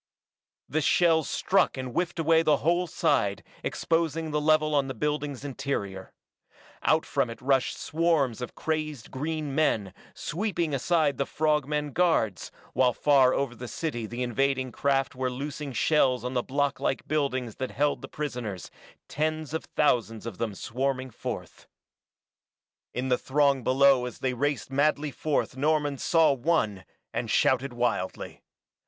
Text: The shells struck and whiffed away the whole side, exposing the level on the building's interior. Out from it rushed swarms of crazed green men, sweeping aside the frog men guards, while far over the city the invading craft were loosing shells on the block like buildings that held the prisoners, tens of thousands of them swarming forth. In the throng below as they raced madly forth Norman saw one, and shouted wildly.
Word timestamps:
The 0.67 0.81
shells 0.81 1.29
struck 1.29 1.77
and 1.77 1.89
whiffed 1.91 2.17
away 2.17 2.41
the 2.41 2.57
whole 2.65 2.87
side, 2.87 3.43
exposing 3.63 4.31
the 4.31 4.41
level 4.41 4.73
on 4.73 4.87
the 4.87 4.95
building's 4.95 5.45
interior. 5.45 6.11
Out 6.81 7.05
from 7.05 7.29
it 7.29 7.39
rushed 7.39 7.77
swarms 7.77 8.41
of 8.41 8.55
crazed 8.55 9.11
green 9.11 9.53
men, 9.53 9.93
sweeping 10.15 10.73
aside 10.73 11.17
the 11.19 11.27
frog 11.27 11.67
men 11.67 11.91
guards, 11.93 12.51
while 12.73 12.93
far 12.93 13.35
over 13.35 13.53
the 13.53 13.67
city 13.67 14.07
the 14.07 14.23
invading 14.23 14.71
craft 14.71 15.13
were 15.13 15.29
loosing 15.29 15.71
shells 15.71 16.23
on 16.25 16.33
the 16.33 16.41
block 16.41 16.79
like 16.79 17.07
buildings 17.07 17.57
that 17.57 17.69
held 17.69 18.01
the 18.01 18.07
prisoners, 18.07 18.71
tens 19.07 19.53
of 19.53 19.65
thousands 19.65 20.25
of 20.25 20.39
them 20.39 20.55
swarming 20.55 21.11
forth. 21.11 21.67
In 22.91 23.09
the 23.09 23.19
throng 23.19 23.61
below 23.63 24.05
as 24.07 24.17
they 24.17 24.33
raced 24.33 24.71
madly 24.71 25.11
forth 25.11 25.55
Norman 25.55 25.99
saw 25.99 26.33
one, 26.33 26.85
and 27.13 27.29
shouted 27.29 27.71
wildly. 27.71 28.41